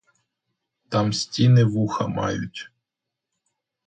Там 0.89 1.13
стіни 1.13 1.63
вуха 1.65 2.07
мають. 2.07 2.71